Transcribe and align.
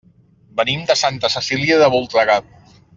Venim 0.61 0.81
de 0.91 0.95
Santa 1.03 1.31
Cecília 1.37 1.81
de 1.85 1.91
Voltregà. 1.99 2.43